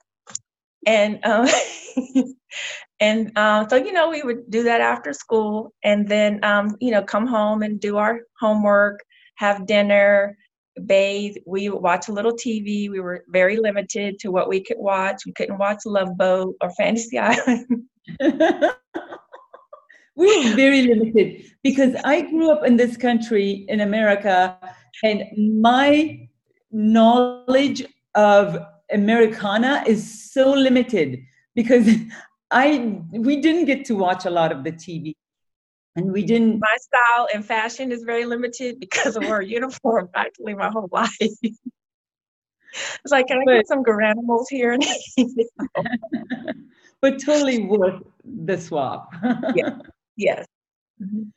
and 0.85 1.19
um, 1.25 1.47
and 2.99 3.31
uh, 3.35 3.67
so 3.67 3.75
you 3.75 3.91
know 3.91 4.09
we 4.09 4.23
would 4.23 4.49
do 4.49 4.63
that 4.63 4.81
after 4.81 5.13
school 5.13 5.73
and 5.83 6.07
then 6.07 6.43
um, 6.43 6.75
you 6.79 6.91
know 6.91 7.03
come 7.03 7.27
home 7.27 7.61
and 7.63 7.79
do 7.79 7.97
our 7.97 8.21
homework 8.39 9.03
have 9.35 9.65
dinner 9.65 10.37
bathe. 10.85 11.35
We 11.45 11.69
would 11.69 11.81
watch 11.81 12.07
a 12.07 12.13
little 12.13 12.33
tv 12.33 12.89
we 12.89 12.99
were 12.99 13.23
very 13.29 13.57
limited 13.57 14.19
to 14.19 14.29
what 14.29 14.47
we 14.47 14.63
could 14.63 14.77
watch. 14.79 15.25
We 15.25 15.33
couldn't 15.33 15.57
watch 15.57 15.79
love 15.85 16.17
boat 16.17 16.55
or 16.61 16.71
fantasy 16.71 17.17
island. 17.19 17.85
We 20.15 20.49
were 20.49 20.55
very 20.55 20.81
limited 20.83 21.45
because 21.63 21.95
i 22.03 22.21
grew 22.21 22.51
up 22.51 22.65
in 22.65 22.77
this 22.77 22.97
country 22.97 23.65
in 23.67 23.81
america 23.81 24.57
and 25.03 25.23
my 25.61 26.27
knowledge 26.71 27.85
of 28.15 28.57
Americana 28.91 29.83
is 29.85 30.31
so 30.31 30.51
limited 30.51 31.19
because 31.55 31.87
I 32.51 32.99
we 33.11 33.41
didn't 33.41 33.65
get 33.65 33.85
to 33.85 33.95
watch 33.95 34.25
a 34.25 34.29
lot 34.29 34.51
of 34.51 34.63
the 34.63 34.71
TV. 34.71 35.15
And 35.95 36.11
we 36.11 36.23
didn't 36.23 36.59
my 36.59 36.77
style 36.79 37.27
and 37.33 37.45
fashion 37.45 37.91
is 37.91 38.03
very 38.03 38.25
limited 38.25 38.79
because 38.79 39.17
I 39.17 39.25
wore 39.25 39.39
a 39.39 39.45
uniform 39.45 40.07
practically 40.13 40.53
my 40.53 40.69
whole 40.69 40.89
life. 40.91 41.11
it's 41.19 43.11
like, 43.11 43.27
can 43.27 43.39
I 43.39 43.43
but, 43.45 43.53
get 43.53 43.67
some 43.67 43.83
Garanimals 43.83 44.45
here? 44.49 44.77
but 47.01 47.19
totally 47.19 47.63
worth 47.63 48.01
the 48.23 48.57
swap. 48.57 49.13
yeah. 49.55 49.77
Yes. 50.15 50.45
Mm-hmm. 51.01 51.29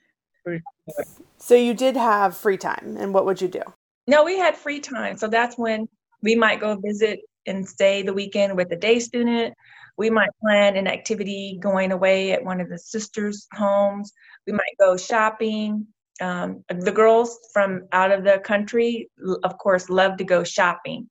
So 1.39 1.55
you 1.55 1.75
did 1.75 1.97
have 1.97 2.37
free 2.37 2.57
time, 2.57 2.97
and 2.99 3.15
what 3.15 3.25
would 3.27 3.41
you 3.41 3.49
do? 3.49 3.63
No, 4.07 4.25
we 4.25 4.39
had 4.39 4.57
free 4.57 4.81
time. 4.81 5.17
So 5.17 5.29
that's 5.29 5.57
when 5.57 5.89
we 6.23 6.35
might 6.35 6.61
go 6.61 6.77
visit 6.77 7.21
and 7.47 7.69
stay 7.69 8.03
the 8.03 8.15
weekend 8.15 8.57
with 8.57 8.73
a 8.73 8.77
day 8.77 8.99
student. 8.99 9.55
We 9.97 10.11
might 10.11 10.31
plan 10.41 10.77
an 10.77 10.87
activity 10.87 11.59
going 11.61 11.93
away 11.93 12.33
at 12.33 12.45
one 12.45 12.61
of 12.61 12.69
the 12.69 12.79
sisters' 12.79 13.47
homes. 13.53 14.13
We 14.47 14.53
might 14.53 14.77
go 14.81 14.97
shopping. 14.97 15.87
Um, 16.21 16.65
the 16.69 16.93
girls 16.93 17.39
from 17.53 17.89
out 17.93 18.11
of 18.11 18.25
the 18.25 18.39
country, 18.39 19.11
of 19.43 19.59
course, 19.59 19.91
love 19.91 20.17
to 20.19 20.25
go 20.25 20.45
shopping. 20.45 21.09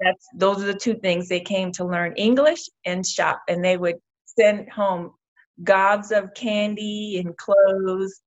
That's 0.00 0.26
those 0.34 0.62
are 0.62 0.66
the 0.66 0.78
two 0.78 0.94
things 0.94 1.28
they 1.28 1.40
came 1.40 1.72
to 1.72 1.84
learn 1.84 2.14
English 2.16 2.68
and 2.84 3.04
shop, 3.04 3.42
and 3.48 3.64
they 3.64 3.76
would 3.76 3.96
send 4.26 4.70
home 4.70 5.12
gobs 5.64 6.12
of 6.12 6.34
candy 6.34 7.18
and 7.18 7.36
clothes, 7.36 8.20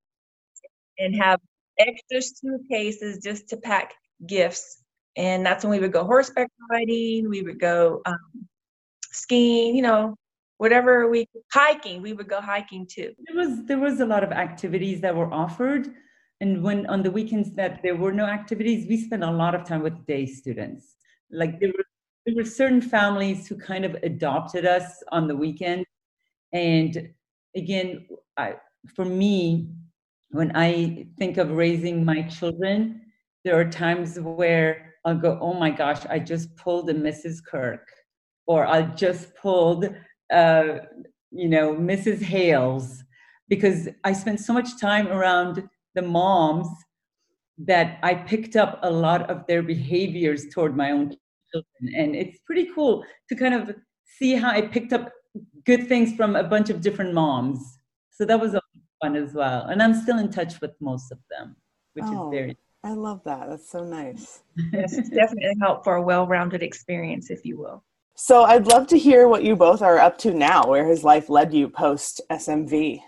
and 0.99 1.15
have 1.15 1.39
extra 1.79 2.21
suitcases 2.21 3.23
just 3.23 3.47
to 3.49 3.57
pack 3.57 3.93
gifts 4.27 4.81
and 5.17 5.45
that's 5.45 5.63
when 5.63 5.71
we 5.71 5.79
would 5.79 5.91
go 5.91 6.03
horseback 6.03 6.49
riding 6.69 7.29
we 7.29 7.41
would 7.41 7.59
go 7.59 8.01
um, 8.05 8.47
skiing 9.11 9.75
you 9.75 9.81
know 9.81 10.15
whatever 10.61 11.09
we 11.09 11.27
hiking 11.51 12.03
we 12.03 12.13
would 12.13 12.29
go 12.29 12.39
hiking 12.39 12.85
too. 12.85 13.11
There 13.25 13.35
was 13.35 13.65
there 13.65 13.79
was 13.79 13.99
a 13.99 14.05
lot 14.05 14.23
of 14.23 14.31
activities 14.31 15.01
that 15.01 15.15
were 15.15 15.33
offered. 15.33 15.87
And 16.39 16.61
when 16.61 16.85
on 16.85 17.01
the 17.01 17.09
weekends 17.09 17.51
that 17.53 17.81
there 17.81 17.95
were 17.95 18.11
no 18.11 18.25
activities 18.25 18.87
we 18.87 18.97
spent 18.97 19.23
a 19.23 19.31
lot 19.31 19.55
of 19.55 19.63
time 19.63 19.81
with 19.81 20.05
day 20.05 20.27
students. 20.27 20.97
Like 21.31 21.59
there 21.59 21.71
were 21.75 21.85
there 22.27 22.35
were 22.35 22.45
certain 22.45 22.79
families 22.79 23.47
who 23.47 23.55
kind 23.57 23.85
of 23.85 23.95
adopted 24.03 24.67
us 24.67 25.01
on 25.11 25.27
the 25.27 25.35
weekend. 25.35 25.83
And 26.53 27.09
again 27.55 28.05
I, 28.37 28.57
for 28.95 29.05
me 29.05 29.67
when 30.29 30.55
i 30.55 31.05
think 31.19 31.37
of 31.37 31.51
raising 31.51 32.05
my 32.05 32.21
children 32.21 33.01
there 33.43 33.59
are 33.59 33.69
times 33.69 34.17
where 34.17 34.90
I'll 35.05 35.17
go, 35.17 35.37
oh 35.41 35.53
my 35.53 35.71
gosh, 35.71 36.05
I 36.09 36.19
just 36.19 36.55
pulled 36.55 36.89
a 36.89 36.93
Mrs. 36.93 37.43
Kirk, 37.43 37.87
or 38.45 38.65
I 38.65 38.83
just 38.83 39.35
pulled, 39.35 39.85
uh, 40.31 40.65
you 41.31 41.49
know, 41.49 41.73
Mrs. 41.73 42.21
Hales, 42.21 43.03
because 43.49 43.89
I 44.03 44.13
spent 44.13 44.39
so 44.39 44.53
much 44.53 44.79
time 44.79 45.07
around 45.07 45.67
the 45.95 46.01
moms 46.01 46.67
that 47.57 47.99
I 48.03 48.15
picked 48.15 48.55
up 48.55 48.79
a 48.83 48.89
lot 48.89 49.29
of 49.29 49.45
their 49.47 49.61
behaviors 49.61 50.45
toward 50.53 50.75
my 50.75 50.91
own 50.91 51.15
children. 51.51 51.95
And 51.95 52.15
it's 52.15 52.39
pretty 52.45 52.69
cool 52.73 53.03
to 53.29 53.35
kind 53.35 53.53
of 53.53 53.75
see 54.05 54.35
how 54.35 54.49
I 54.51 54.61
picked 54.61 54.93
up 54.93 55.11
good 55.65 55.87
things 55.87 56.13
from 56.15 56.35
a 56.35 56.43
bunch 56.43 56.69
of 56.69 56.81
different 56.81 57.13
moms. 57.13 57.59
So 58.11 58.25
that 58.25 58.39
was 58.39 58.55
fun 59.01 59.15
as 59.15 59.33
well. 59.33 59.63
And 59.63 59.81
I'm 59.81 59.93
still 59.93 60.19
in 60.19 60.29
touch 60.29 60.59
with 60.61 60.71
most 60.79 61.11
of 61.11 61.19
them, 61.29 61.55
which 61.93 62.05
oh, 62.07 62.31
is 62.31 62.37
very. 62.37 62.57
I 62.83 62.93
love 62.93 63.21
that. 63.25 63.47
That's 63.49 63.69
so 63.69 63.83
nice. 63.83 64.41
yes, 64.73 64.93
it's 64.97 65.09
definitely 65.09 65.55
help 65.61 65.83
for 65.83 65.95
a 65.95 66.01
well-rounded 66.01 66.63
experience, 66.63 67.29
if 67.29 67.45
you 67.45 67.57
will. 67.57 67.83
So 68.15 68.43
I'd 68.43 68.67
love 68.67 68.87
to 68.87 68.97
hear 68.97 69.27
what 69.27 69.43
you 69.43 69.55
both 69.55 69.81
are 69.81 69.99
up 69.99 70.17
to 70.19 70.33
now. 70.33 70.67
Where 70.67 70.87
has 70.87 71.03
life 71.03 71.29
led 71.29 71.53
you 71.53 71.69
post 71.69 72.21
SMV? 72.31 72.99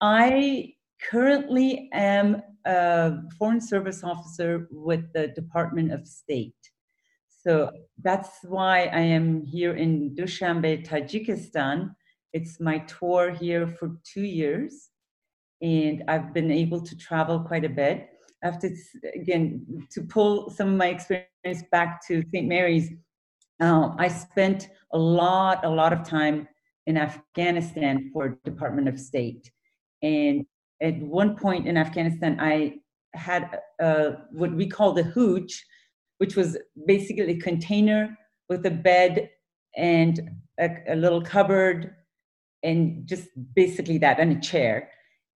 I 0.00 0.74
currently 1.10 1.88
am 1.92 2.42
a 2.64 3.14
foreign 3.38 3.60
service 3.60 4.04
officer 4.04 4.68
with 4.70 5.12
the 5.12 5.28
Department 5.28 5.92
of 5.92 6.06
State. 6.06 6.54
So 7.28 7.70
that's 8.02 8.30
why 8.42 8.84
I 8.92 9.00
am 9.00 9.42
here 9.42 9.74
in 9.74 10.14
Dushanbe, 10.14 10.86
Tajikistan. 10.86 11.90
It's 12.32 12.60
my 12.60 12.78
tour 12.80 13.30
here 13.30 13.66
for 13.66 13.96
two 14.04 14.22
years, 14.22 14.90
and 15.62 16.04
I've 16.06 16.32
been 16.34 16.50
able 16.50 16.80
to 16.82 16.96
travel 16.96 17.40
quite 17.40 17.64
a 17.64 17.68
bit. 17.68 18.08
I 18.42 18.46
have 18.46 18.58
to, 18.60 18.74
again, 19.14 19.86
to 19.92 20.02
pull 20.02 20.50
some 20.50 20.68
of 20.68 20.74
my 20.74 20.88
experience 20.88 21.62
back 21.70 22.06
to 22.08 22.22
St. 22.32 22.48
Mary's. 22.48 22.90
Uh, 23.60 23.90
I 23.98 24.08
spent 24.08 24.70
a 24.92 24.98
lot, 24.98 25.64
a 25.64 25.68
lot 25.68 25.92
of 25.92 26.02
time 26.02 26.48
in 26.86 26.96
Afghanistan 26.96 28.10
for 28.12 28.38
Department 28.44 28.88
of 28.88 28.98
State. 28.98 29.50
And 30.02 30.46
at 30.80 30.98
one 30.98 31.36
point 31.36 31.68
in 31.68 31.76
Afghanistan, 31.76 32.38
I 32.40 32.80
had 33.12 33.58
uh, 33.82 34.12
what 34.32 34.54
we 34.54 34.66
call 34.66 34.92
the 34.92 35.02
hooch, 35.02 35.64
which 36.18 36.36
was 36.36 36.56
basically 36.86 37.32
a 37.32 37.40
container 37.40 38.16
with 38.48 38.64
a 38.64 38.70
bed 38.70 39.28
and 39.76 40.30
a, 40.58 40.70
a 40.88 40.96
little 40.96 41.22
cupboard 41.22 41.94
and 42.62 43.06
just 43.06 43.28
basically 43.54 43.98
that 43.98 44.18
and 44.18 44.36
a 44.36 44.40
chair 44.40 44.90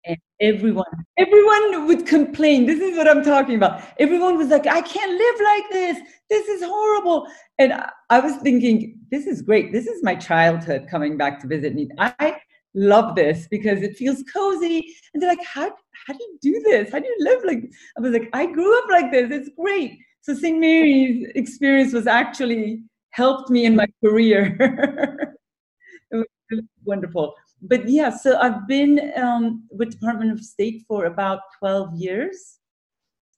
and 0.05 0.17
everyone 0.39 0.86
everyone 1.17 1.88
would 1.88 2.05
complain. 2.08 2.65
This 2.65 2.79
is 2.79 2.98
what 2.98 3.08
i'm 3.08 3.24
talking 3.24 3.55
about. 3.55 3.81
Everyone 4.00 4.38
was 4.38 4.48
like 4.48 4.67
i 4.67 4.81
can't 4.81 5.12
live 5.12 5.36
like 5.43 5.72
this. 5.72 5.98
This 6.29 6.48
is 6.48 6.63
horrible. 6.63 7.27
And 7.60 7.74
i 8.10 8.20
was 8.20 8.36
thinking 8.38 9.00
this 9.12 9.27
is 9.27 9.41
great. 9.41 9.72
This 9.72 9.88
is 9.88 10.03
my 10.03 10.15
childhood 10.15 10.88
coming 10.89 11.17
back 11.17 11.39
to 11.41 11.48
visit 11.48 11.75
me. 11.75 11.89
I 11.98 12.38
love 12.74 13.15
this 13.15 13.48
because 13.50 13.81
it 13.81 13.98
feels 13.98 14.24
cozy. 14.34 14.96
And 15.13 15.22
they're 15.22 15.29
like 15.29 15.46
how, 15.46 15.72
how 16.08 16.13
do 16.13 16.20
you 16.20 16.38
do 16.41 16.62
this? 16.65 16.91
How 16.91 17.00
do 17.00 17.08
you 17.08 17.17
live 17.20 17.43
like 17.46 17.63
i 17.98 18.01
was 18.01 18.12
like 18.12 18.29
i 18.34 18.46
grew 18.46 18.77
up 18.77 18.89
like 18.89 19.12
this. 19.12 19.29
It's 19.31 19.50
great. 19.60 20.00
So 20.22 20.36
St. 20.36 20.60
Mary's 20.60 21.27
experience 21.36 21.93
was 21.93 22.05
actually 22.05 22.84
helped 23.10 23.50
me 23.50 23.65
in 23.65 23.75
my 23.75 23.88
career. 24.03 24.55
it 26.12 26.27
was 26.51 26.62
wonderful. 26.86 27.34
But 27.62 27.88
yeah, 27.88 28.10
so 28.10 28.38
I've 28.39 28.68
been 28.68 29.12
um, 29.15 29.68
with 29.70 29.91
Department 29.91 30.32
of 30.32 30.44
State 30.44 30.84
for 30.88 31.06
about 31.06 31.41
12 31.60 31.96
years 31.96 32.58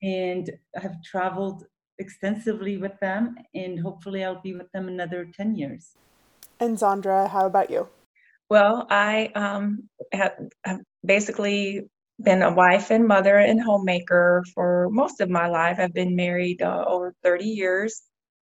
and 0.02 0.50
I've 0.78 1.02
traveled 1.04 1.66
extensively 2.00 2.78
with 2.78 2.98
them 3.02 3.36
and 3.54 3.80
hopefully 3.80 4.24
I'll 4.24 4.42
be 4.42 4.56
with 4.56 4.72
them 4.72 4.88
another 4.88 5.30
10 5.36 5.56
years. 5.56 5.98
And 6.60 6.78
Zandra, 6.78 7.30
how 7.30 7.46
about 7.46 7.70
you? 7.70 7.90
Well, 8.50 8.88
I 8.90 9.32
um, 9.36 9.90
have, 10.14 10.34
have 10.64 10.80
basically 11.06 11.90
been 12.22 12.44
a 12.44 12.54
wife 12.54 12.92
and 12.92 13.08
mother 13.08 13.38
and 13.38 13.62
homemaker 13.62 14.44
for 14.54 14.88
most 14.92 15.20
of 15.20 15.30
my 15.30 15.48
life. 15.48 15.80
I've 15.80 15.94
been 15.94 16.16
married 16.16 16.62
uh, 16.62 16.86
over 16.88 17.14
30 17.24 17.46
years. 17.46 18.04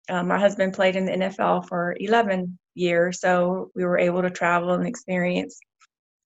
Um, 0.09 0.29
my 0.29 0.39
husband 0.39 0.73
played 0.73 0.95
in 0.95 1.05
the 1.05 1.11
NFL 1.11 1.67
for 1.67 1.95
11 1.99 2.57
years, 2.75 3.19
so 3.19 3.69
we 3.75 3.83
were 3.83 3.99
able 3.99 4.21
to 4.21 4.29
travel 4.29 4.71
and 4.71 4.87
experience 4.87 5.59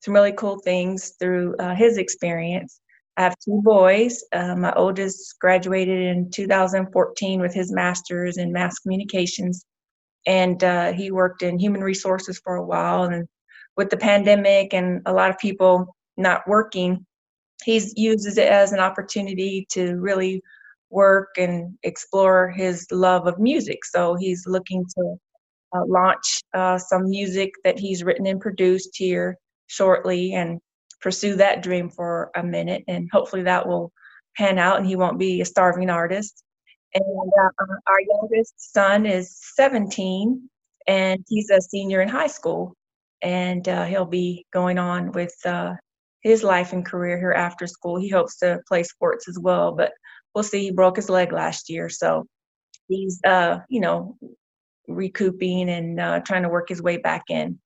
some 0.01 0.15
really 0.15 0.33
cool 0.33 0.59
things 0.59 1.15
through 1.21 1.57
uh, 1.59 1.75
his 1.75 1.99
experience. 1.99 2.81
I 3.17 3.23
have 3.23 3.37
two 3.45 3.61
boys. 3.63 4.25
Uh, 4.33 4.57
my 4.57 4.73
oldest 4.75 5.39
graduated 5.41 6.01
in 6.01 6.31
2014 6.31 7.41
with 7.41 7.53
his 7.53 7.73
master's 7.73 8.39
in 8.39 8.53
mass 8.53 8.79
communications, 8.79 9.65
and 10.27 10.63
uh, 10.65 10.93
he 10.93 11.11
worked 11.11 11.43
in 11.43 11.59
human 11.59 11.83
resources 11.83 12.41
for 12.43 12.57
a 12.57 12.65
while. 12.65 13.05
And 13.05 13.29
with 13.77 13.91
the 13.91 13.97
pandemic 13.97 14.73
and 14.73 15.03
a 15.07 15.13
lot 15.13 15.31
of 15.31 15.39
people 15.39 15.97
not 16.17 16.49
working, 16.49 17.05
he 17.63 17.83
uses 17.97 18.39
it 18.39 18.49
as 18.49 18.73
an 18.73 18.81
opportunity 18.81 19.67
to 19.73 19.97
really 19.97 20.43
work 20.89 21.29
and 21.37 21.77
explore 21.83 22.51
his 22.51 22.87
love 22.91 23.27
of 23.27 23.39
music. 23.39 23.85
So 23.85 24.15
he's 24.15 24.45
looking 24.47 24.85
to 24.97 25.17
uh, 25.77 25.85
launch 25.87 26.41
uh, 26.55 26.79
some 26.79 27.09
music 27.09 27.51
that 27.65 27.79
he's 27.79 28.03
written 28.03 28.27
and 28.27 28.41
produced 28.41 28.91
here 28.95 29.37
shortly 29.71 30.35
and 30.35 30.61
pursue 31.01 31.37
that 31.37 31.63
dream 31.63 31.89
for 31.89 32.31
a 32.35 32.43
minute. 32.43 32.83
And 32.89 33.09
hopefully 33.13 33.45
that 33.45 33.67
will 33.67 33.93
pan 34.37 34.59
out 34.59 34.79
and 34.79 34.87
he 34.87 34.97
won't 34.97 35.19
be 35.19 35.41
a 35.41 35.45
starving 35.45 35.89
artist. 35.89 36.43
And 36.93 37.05
uh, 37.05 37.65
our 37.87 38.01
youngest 38.01 38.73
son 38.73 39.07
is 39.07 39.39
17 39.55 40.51
and 40.89 41.25
he's 41.29 41.51
a 41.51 41.61
senior 41.61 42.03
in 42.03 42.09
high 42.09 42.27
school. 42.27 42.75
And 43.23 43.69
uh, 43.69 43.85
he'll 43.85 44.07
be 44.07 44.45
going 44.53 44.79
on 44.79 45.13
with 45.13 45.35
uh, 45.45 45.75
his 46.23 46.43
life 46.43 46.73
and 46.73 46.85
career 46.85 47.17
here 47.19 47.33
after 47.33 47.67
school. 47.67 48.01
He 48.01 48.09
hopes 48.09 48.39
to 48.39 48.59
play 48.67 48.83
sports 48.83 49.29
as 49.29 49.39
well, 49.39 49.73
but 49.73 49.93
we'll 50.35 50.43
see. 50.43 50.63
He 50.63 50.71
broke 50.73 50.97
his 50.97 51.11
leg 51.11 51.33
last 51.33 51.69
year, 51.69 51.89
so 51.91 52.27
he's 52.89 53.21
uh, 53.27 53.59
you 53.69 53.81
know 53.81 54.17
recouping 54.89 55.69
and 55.69 56.01
uh, 56.01 56.21
trying 56.21 56.45
to 56.45 56.49
work 56.49 56.71
his 56.71 56.83
way 56.83 56.97
back 56.97 57.25
in. 57.29 57.59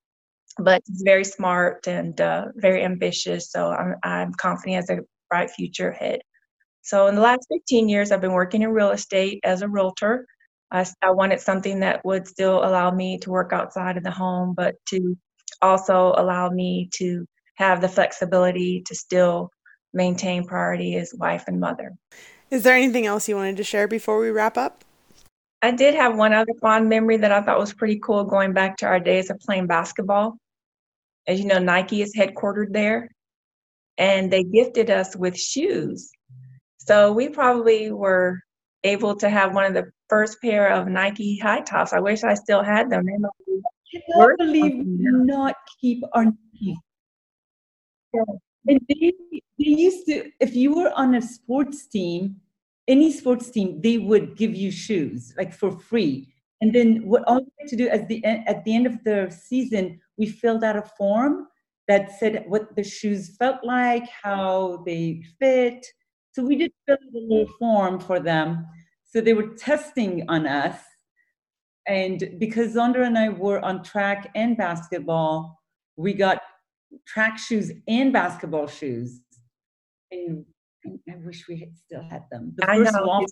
But 0.58 0.82
he's 0.86 1.02
very 1.04 1.24
smart 1.24 1.86
and 1.86 2.20
uh, 2.20 2.46
very 2.54 2.84
ambitious, 2.84 3.50
so 3.50 3.70
I'm 3.70 3.96
I'm 4.02 4.32
confident 4.34 4.68
he 4.68 4.74
has 4.74 4.90
a 4.90 5.04
bright 5.28 5.50
future 5.50 5.90
ahead. 5.90 6.20
So 6.82 7.06
in 7.06 7.14
the 7.14 7.20
last 7.20 7.46
15 7.50 7.88
years, 7.88 8.12
I've 8.12 8.20
been 8.20 8.32
working 8.32 8.62
in 8.62 8.70
real 8.70 8.90
estate 8.90 9.40
as 9.42 9.62
a 9.62 9.68
realtor. 9.68 10.26
I, 10.70 10.86
I 11.02 11.10
wanted 11.10 11.40
something 11.40 11.80
that 11.80 12.04
would 12.04 12.28
still 12.28 12.64
allow 12.64 12.90
me 12.90 13.18
to 13.20 13.30
work 13.30 13.52
outside 13.52 13.96
of 13.96 14.04
the 14.04 14.10
home, 14.10 14.54
but 14.54 14.74
to 14.88 15.16
also 15.62 16.14
allow 16.16 16.50
me 16.50 16.90
to 16.94 17.26
have 17.54 17.80
the 17.80 17.88
flexibility 17.88 18.82
to 18.86 18.94
still 18.94 19.50
maintain 19.94 20.44
priority 20.44 20.96
as 20.96 21.14
wife 21.14 21.44
and 21.46 21.58
mother. 21.58 21.92
Is 22.50 22.64
there 22.64 22.74
anything 22.74 23.06
else 23.06 23.28
you 23.28 23.36
wanted 23.36 23.56
to 23.56 23.64
share 23.64 23.88
before 23.88 24.18
we 24.20 24.30
wrap 24.30 24.58
up? 24.58 24.84
I 25.62 25.70
did 25.70 25.94
have 25.94 26.16
one 26.16 26.34
other 26.34 26.52
fond 26.60 26.90
memory 26.90 27.16
that 27.16 27.32
I 27.32 27.40
thought 27.40 27.58
was 27.58 27.72
pretty 27.72 27.98
cool 28.04 28.24
going 28.24 28.52
back 28.52 28.76
to 28.78 28.86
our 28.86 29.00
days 29.00 29.30
of 29.30 29.40
playing 29.40 29.66
basketball. 29.66 30.36
As 31.26 31.40
you 31.40 31.46
know, 31.46 31.58
Nike 31.58 32.02
is 32.02 32.14
headquartered 32.14 32.72
there, 32.72 33.10
and 33.98 34.32
they 34.32 34.44
gifted 34.44 34.90
us 34.90 35.16
with 35.16 35.38
shoes. 35.38 36.10
So 36.78 37.12
we 37.12 37.28
probably 37.28 37.90
were 37.90 38.40
able 38.82 39.16
to 39.16 39.30
have 39.30 39.54
one 39.54 39.64
of 39.64 39.74
the 39.74 39.90
first 40.08 40.40
pair 40.42 40.70
of 40.70 40.88
Nike 40.88 41.38
high 41.38 41.60
tops. 41.60 41.92
I 41.92 42.00
wish 42.00 42.24
I 42.24 42.34
still 42.34 42.62
had 42.62 42.90
them. 42.90 43.06
I 43.08 44.00
cannot 44.08 44.38
believe 44.38 44.74
not 44.84 45.54
keep 45.80 46.02
our 46.12 46.24
Nike 46.24 46.76
and 48.66 48.80
they, 48.88 49.12
they 49.30 49.42
used 49.58 50.06
to, 50.06 50.30
if 50.40 50.54
you 50.54 50.74
were 50.74 50.92
on 50.94 51.14
a 51.14 51.22
sports 51.22 51.86
team, 51.86 52.36
any 52.88 53.12
sports 53.12 53.50
team, 53.50 53.80
they 53.80 53.98
would 53.98 54.36
give 54.36 54.54
you 54.54 54.70
shoes 54.70 55.34
like 55.36 55.52
for 55.52 55.70
free. 55.70 56.32
And 56.60 56.74
then 56.74 57.06
what 57.06 57.24
all 57.26 57.40
we 57.40 57.50
had 57.60 57.68
to 57.68 57.76
do 57.76 57.88
at 57.88 58.08
the 58.08 58.24
end, 58.24 58.48
at 58.48 58.64
the 58.64 58.74
end 58.74 58.86
of 58.86 59.02
the 59.04 59.30
season, 59.30 60.00
we 60.16 60.26
filled 60.26 60.64
out 60.64 60.76
a 60.76 60.82
form 60.82 61.48
that 61.88 62.18
said 62.18 62.44
what 62.48 62.74
the 62.76 62.84
shoes 62.84 63.36
felt 63.36 63.64
like, 63.64 64.08
how 64.08 64.82
they 64.86 65.22
fit. 65.38 65.86
So 66.32 66.42
we 66.42 66.56
did 66.56 66.72
fill 66.86 66.94
out 66.94 67.14
a 67.14 67.18
little 67.18 67.52
form 67.58 68.00
for 68.00 68.20
them. 68.20 68.66
So 69.04 69.20
they 69.20 69.34
were 69.34 69.54
testing 69.54 70.24
on 70.28 70.46
us. 70.46 70.78
And 71.86 72.36
because 72.38 72.74
Zandra 72.74 73.06
and 73.06 73.18
I 73.18 73.28
were 73.28 73.60
on 73.60 73.82
track 73.82 74.30
and 74.34 74.56
basketball, 74.56 75.60
we 75.96 76.14
got 76.14 76.42
track 77.06 77.38
shoes 77.38 77.70
and 77.86 78.12
basketball 78.12 78.66
shoes. 78.66 79.20
And 80.10 80.44
I 80.86 81.16
wish 81.24 81.46
we 81.48 81.58
had 81.60 81.76
still 81.76 82.02
had 82.02 82.22
them. 82.30 82.54
The 82.56 82.68
I 82.68 82.78
know. 82.78 83.26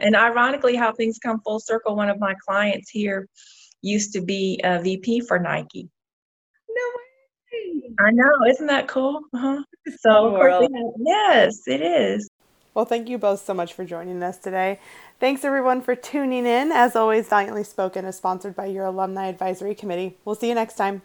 And 0.00 0.14
ironically, 0.14 0.76
how 0.76 0.92
things 0.92 1.18
come 1.18 1.40
full 1.40 1.60
circle, 1.60 1.96
one 1.96 2.10
of 2.10 2.18
my 2.18 2.34
clients 2.46 2.90
here 2.90 3.28
used 3.82 4.12
to 4.12 4.20
be 4.20 4.60
a 4.64 4.80
VP 4.80 5.20
for 5.20 5.38
Nike. 5.38 5.88
I 7.98 8.10
know. 8.10 8.46
Isn't 8.48 8.66
that 8.66 8.88
cool? 8.88 9.22
Uh-huh. 9.34 9.62
So, 10.00 10.92
yes, 10.98 11.62
it 11.66 11.80
is. 11.80 12.28
Well, 12.74 12.84
thank 12.84 13.08
you 13.08 13.16
both 13.16 13.42
so 13.44 13.54
much 13.54 13.72
for 13.72 13.84
joining 13.84 14.22
us 14.22 14.36
today. 14.36 14.80
Thanks 15.18 15.44
everyone 15.44 15.80
for 15.80 15.96
tuning 15.96 16.44
in. 16.44 16.72
As 16.72 16.94
always, 16.94 17.28
Valiantly 17.28 17.64
Spoken 17.64 18.04
is 18.04 18.16
sponsored 18.16 18.54
by 18.54 18.66
your 18.66 18.84
Alumni 18.84 19.28
Advisory 19.28 19.74
Committee. 19.74 20.18
We'll 20.24 20.34
see 20.34 20.48
you 20.48 20.54
next 20.54 20.74
time. 20.74 21.00